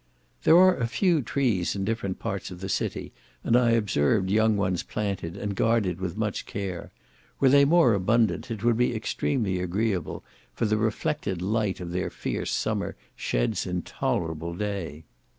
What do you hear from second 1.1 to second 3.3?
trees in different parts of the city,